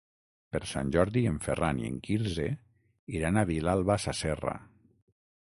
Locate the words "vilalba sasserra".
3.53-4.57